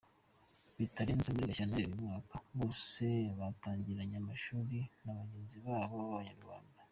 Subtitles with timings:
[0.77, 3.05] Bitarenze muri Gashyantare uyu mwaka bose
[3.39, 6.79] batangiranye amashuri na bagenzi babo b’Abanyarwanda.